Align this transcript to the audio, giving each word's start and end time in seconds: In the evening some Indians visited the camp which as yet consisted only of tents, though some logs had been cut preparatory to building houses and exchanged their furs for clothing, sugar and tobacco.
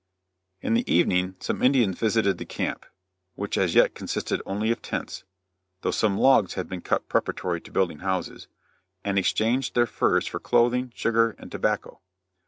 In 0.61 0.73
the 0.73 0.91
evening 0.91 1.35
some 1.39 1.61
Indians 1.61 1.99
visited 1.99 2.39
the 2.39 2.43
camp 2.45 2.87
which 3.35 3.55
as 3.55 3.75
yet 3.75 3.93
consisted 3.93 4.41
only 4.47 4.71
of 4.71 4.81
tents, 4.81 5.25
though 5.81 5.91
some 5.91 6.17
logs 6.17 6.55
had 6.55 6.67
been 6.67 6.81
cut 6.81 7.07
preparatory 7.07 7.61
to 7.61 7.71
building 7.71 7.99
houses 7.99 8.47
and 9.03 9.19
exchanged 9.19 9.75
their 9.75 9.85
furs 9.85 10.25
for 10.25 10.39
clothing, 10.39 10.91
sugar 10.95 11.35
and 11.37 11.51
tobacco. 11.51 11.99